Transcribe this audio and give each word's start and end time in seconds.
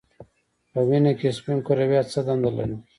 په 0.71 0.79
وینه 0.87 1.11
کې 1.19 1.29
سپین 1.37 1.57
کرویات 1.67 2.07
څه 2.13 2.19
دنده 2.27 2.51
لري 2.57 2.77